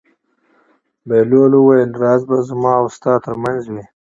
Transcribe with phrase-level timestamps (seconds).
[1.07, 3.83] بهلول وویل: راز به زما او ستا تر منځ وي.